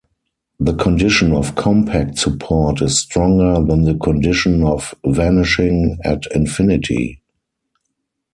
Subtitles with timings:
[0.59, 7.21] The condition of compact support is stronger than the condition of vanishing at infinity.